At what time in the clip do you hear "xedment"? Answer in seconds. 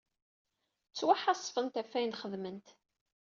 2.21-2.67